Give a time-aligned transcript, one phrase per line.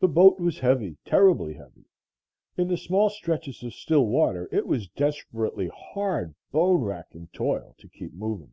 [0.00, 1.86] The boat was heavy terribly heavy.
[2.58, 7.88] In the small stretches of still water it was desperately hard, bone racking toil to
[7.88, 8.52] keep moving.